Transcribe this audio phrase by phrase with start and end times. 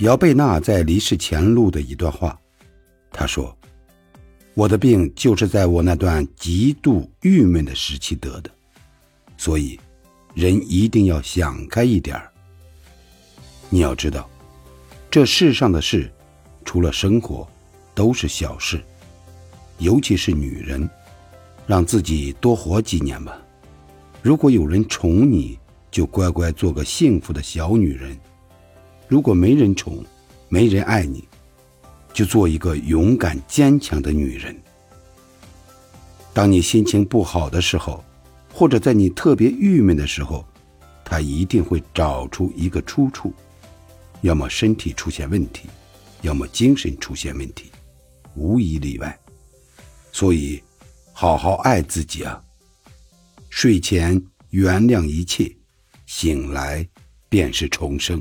[0.00, 2.36] 姚贝娜在离世前录的一段话，
[3.12, 3.56] 她说
[4.52, 8.50] ：“我的病就是在我那段极度郁闷的时期得的，
[9.36, 9.78] 所以
[10.34, 12.28] 人一定要想开一点儿。
[13.70, 14.28] 你要知道，
[15.08, 16.10] 这世上的事，
[16.64, 17.46] 除了生活，
[17.94, 18.82] 都是小事，
[19.78, 20.90] 尤其是女人，
[21.68, 23.40] 让自己多活几年吧。
[24.22, 25.56] 如果有人宠你，
[25.88, 28.18] 就乖乖做个幸福的小女人。”
[29.14, 30.04] 如果没人宠，
[30.48, 31.22] 没人爱你，
[32.12, 34.60] 就做一个勇敢坚强的女人。
[36.32, 38.04] 当你心情不好的时候，
[38.52, 40.44] 或者在你特别郁闷的时候，
[41.04, 43.32] 他一定会找出一个出处，
[44.22, 45.68] 要么身体出现问题，
[46.22, 47.70] 要么精神出现问题，
[48.34, 49.16] 无一例外。
[50.10, 50.60] 所以，
[51.12, 52.42] 好好爱自己啊！
[53.48, 54.20] 睡前
[54.50, 55.54] 原谅一切，
[56.04, 56.84] 醒来
[57.28, 58.20] 便是重生。